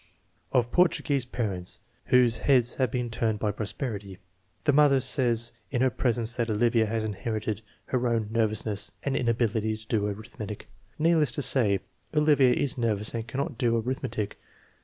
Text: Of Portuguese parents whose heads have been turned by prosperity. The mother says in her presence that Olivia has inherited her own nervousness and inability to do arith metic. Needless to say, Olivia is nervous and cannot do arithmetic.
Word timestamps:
Of 0.51 0.71
Portuguese 0.71 1.25
parents 1.27 1.79
whose 2.05 2.39
heads 2.39 2.77
have 2.81 2.89
been 2.89 3.11
turned 3.11 3.37
by 3.37 3.51
prosperity. 3.51 4.17
The 4.63 4.73
mother 4.73 4.99
says 4.99 5.51
in 5.69 5.83
her 5.83 5.91
presence 5.91 6.37
that 6.37 6.49
Olivia 6.49 6.87
has 6.87 7.03
inherited 7.03 7.61
her 7.85 8.07
own 8.07 8.29
nervousness 8.31 8.91
and 9.03 9.15
inability 9.15 9.77
to 9.77 9.87
do 9.87 10.11
arith 10.11 10.39
metic. 10.39 10.65
Needless 10.97 11.31
to 11.33 11.43
say, 11.43 11.81
Olivia 12.15 12.53
is 12.53 12.79
nervous 12.79 13.13
and 13.13 13.27
cannot 13.27 13.59
do 13.59 13.77
arithmetic. 13.77 14.39